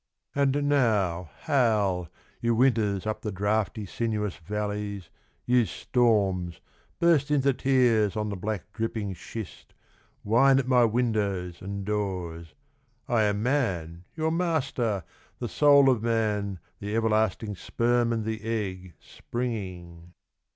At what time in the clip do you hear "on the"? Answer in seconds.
8.17-8.35